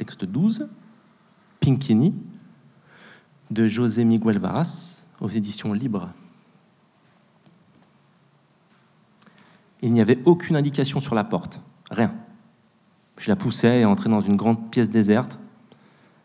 Texte 0.00 0.24
12, 0.24 0.66
Pinkini, 1.60 2.14
de 3.50 3.66
José 3.66 4.02
Miguel 4.06 4.38
Varas, 4.38 5.04
aux 5.20 5.28
éditions 5.28 5.74
libres. 5.74 6.08
Il 9.82 9.92
n'y 9.92 10.00
avait 10.00 10.18
aucune 10.24 10.56
indication 10.56 11.00
sur 11.00 11.14
la 11.14 11.22
porte, 11.22 11.60
rien. 11.90 12.14
Je 13.18 13.28
la 13.28 13.36
poussais 13.36 13.80
et 13.80 13.84
entrais 13.84 14.08
dans 14.08 14.22
une 14.22 14.36
grande 14.36 14.70
pièce 14.70 14.88
déserte. 14.88 15.38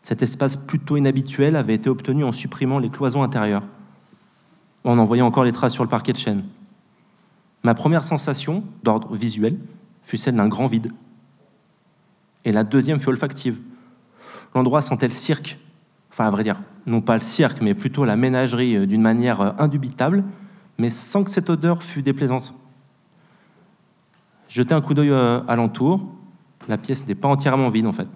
Cet 0.00 0.22
espace 0.22 0.56
plutôt 0.56 0.96
inhabituel 0.96 1.54
avait 1.54 1.74
été 1.74 1.90
obtenu 1.90 2.24
en 2.24 2.32
supprimant 2.32 2.78
les 2.78 2.88
cloisons 2.88 3.22
intérieures, 3.22 3.66
en 4.84 4.96
envoyant 4.96 5.26
encore 5.26 5.44
les 5.44 5.52
traces 5.52 5.74
sur 5.74 5.84
le 5.84 5.90
parquet 5.90 6.14
de 6.14 6.18
chêne. 6.18 6.44
Ma 7.62 7.74
première 7.74 8.04
sensation, 8.04 8.64
d'ordre 8.82 9.14
visuel, 9.14 9.58
fut 10.02 10.16
celle 10.16 10.36
d'un 10.36 10.48
grand 10.48 10.66
vide. 10.66 10.92
Et 12.46 12.52
la 12.52 12.64
deuxième 12.64 13.00
fut 13.00 13.08
olfactive. 13.08 13.58
L'endroit 14.54 14.80
sentait 14.80 15.08
le 15.08 15.12
cirque, 15.12 15.58
enfin 16.10 16.26
à 16.26 16.30
vrai 16.30 16.44
dire, 16.44 16.62
non 16.86 17.00
pas 17.00 17.16
le 17.16 17.22
cirque, 17.22 17.60
mais 17.60 17.74
plutôt 17.74 18.04
la 18.04 18.16
ménagerie 18.16 18.76
euh, 18.76 18.86
d'une 18.86 19.02
manière 19.02 19.40
euh, 19.40 19.50
indubitable, 19.58 20.24
mais 20.78 20.88
sans 20.88 21.24
que 21.24 21.30
cette 21.30 21.50
odeur 21.50 21.82
fût 21.82 22.02
déplaisante. 22.02 22.54
Jeter 24.48 24.74
un 24.74 24.80
coup 24.80 24.94
d'œil 24.94 25.10
euh, 25.10 25.40
alentour, 25.48 26.06
la 26.68 26.78
pièce 26.78 27.06
n'est 27.08 27.16
pas 27.16 27.28
entièrement 27.28 27.68
vide 27.68 27.86
en 27.86 27.92
fait. 27.92 28.06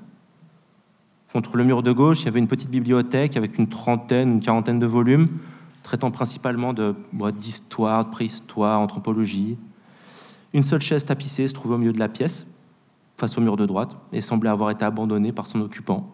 Contre 1.32 1.56
le 1.56 1.64
mur 1.64 1.82
de 1.82 1.90
gauche, 1.90 2.22
il 2.22 2.26
y 2.26 2.28
avait 2.28 2.38
une 2.38 2.48
petite 2.48 2.70
bibliothèque 2.70 3.36
avec 3.36 3.58
une 3.58 3.68
trentaine, 3.68 4.34
une 4.34 4.40
quarantaine 4.40 4.78
de 4.78 4.86
volumes, 4.86 5.26
traitant 5.82 6.12
principalement 6.12 6.72
d'histoire, 6.72 8.04
de, 8.04 8.10
préhistoire, 8.10 8.78
anthropologie. 8.78 9.58
Une 10.52 10.62
seule 10.62 10.80
chaise 10.80 11.04
tapissée 11.04 11.48
se 11.48 11.52
trouvait 11.52 11.74
au 11.74 11.78
milieu 11.78 11.92
de 11.92 11.98
la 11.98 12.08
pièce, 12.08 12.46
face 13.20 13.36
au 13.36 13.42
mur 13.42 13.56
de 13.56 13.66
droite, 13.66 13.96
et 14.12 14.22
semblait 14.22 14.50
avoir 14.50 14.70
été 14.70 14.84
abandonnée 14.84 15.30
par 15.30 15.46
son 15.46 15.60
occupant. 15.60 16.10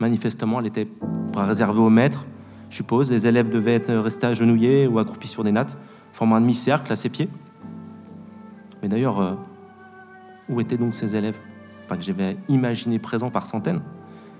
Manifestement, 0.00 0.58
elle 0.58 0.66
était 0.66 0.88
réservée 1.34 1.80
aux 1.80 1.90
maîtres, 1.90 2.26
je 2.68 2.76
suppose. 2.76 3.10
Les 3.10 3.28
élèves 3.28 3.48
devaient 3.48 3.74
être 3.74 3.94
restés 3.94 4.26
agenouillés 4.26 4.88
ou 4.88 4.98
accroupis 4.98 5.28
sur 5.28 5.44
des 5.44 5.52
nattes, 5.52 5.78
formant 6.12 6.36
un 6.36 6.40
demi-cercle 6.40 6.92
à 6.92 6.96
ses 6.96 7.08
pieds. 7.08 7.28
Mais 8.82 8.88
d'ailleurs, 8.88 9.20
euh, 9.20 9.34
où 10.48 10.60
étaient 10.60 10.76
donc 10.76 10.94
ces 10.94 11.14
élèves? 11.14 11.38
Enfin, 11.84 11.96
que 11.96 12.02
j'avais 12.02 12.36
imaginé 12.48 12.98
présents 12.98 13.30
par 13.30 13.46
centaines 13.46 13.82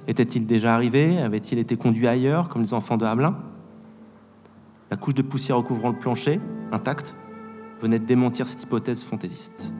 Étaient-ils 0.08 0.46
déjà 0.46 0.74
arrivés? 0.74 1.18
Avaient-ils 1.18 1.58
été 1.58 1.76
conduits 1.76 2.08
ailleurs, 2.08 2.48
comme 2.48 2.62
les 2.62 2.74
enfants 2.74 2.96
de 2.96 3.04
Hamelin? 3.04 3.38
La 4.90 4.96
couche 4.96 5.14
de 5.14 5.22
poussière 5.22 5.56
recouvrant 5.56 5.90
le 5.90 5.98
plancher, 5.98 6.40
intacte, 6.72 7.16
venait 7.80 7.98
de 7.98 8.04
démentir 8.04 8.46
cette 8.48 8.62
hypothèse 8.62 9.04
fantaisiste. 9.04 9.72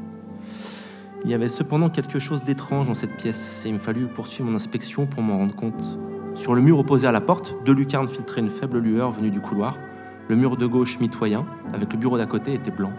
Il 1.25 1.31
y 1.31 1.35
avait 1.35 1.49
cependant 1.49 1.89
quelque 1.89 2.19
chose 2.19 2.45
d'étrange 2.45 2.87
dans 2.87 2.95
cette 2.95 3.17
pièce, 3.17 3.65
et 3.65 3.69
il 3.71 3.75
me 3.75 3.79
fallut 3.79 4.09
poursuivre 4.09 4.51
mon 4.51 4.57
inspection 4.57 5.07
pour 5.07 5.23
m'en 5.23 5.39
rendre 5.39 5.55
compte. 5.55 5.99
Sur 6.35 6.55
le 6.55 6.61
mur 6.61 6.79
opposé 6.79 7.07
à 7.07 7.13
la 7.13 7.23
porte, 7.23 7.55
deux 7.65 7.73
lucarnes 7.73 8.09
filtraient 8.09 8.43
une 8.43 8.51
faible 8.51 8.79
lueur 8.79 9.11
venue 9.11 9.31
du 9.31 9.41
couloir. 9.41 9.79
Le 10.29 10.37
mur 10.37 10.59
de 10.59 10.67
gauche 10.67 11.01
mitoyen, 11.01 11.47
avec 11.73 11.95
le 11.95 11.99
bureau 11.99 12.19
d'à 12.19 12.27
côté, 12.27 12.53
était 12.53 12.71
blanc. 12.71 12.93